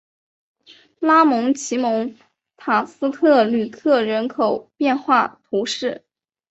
[0.97, 2.15] 拉蒙济蒙
[2.57, 6.03] 塔斯特吕克人口变化图示